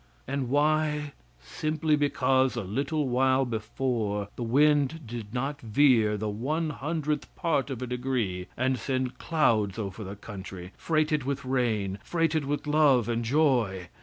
[0.27, 6.71] And why, simply because a little while before the wind did not veer the one
[6.71, 12.45] hundredth part of a degree, and send clouds over the country, freighted with rain, freighted
[12.45, 13.89] with love and joy.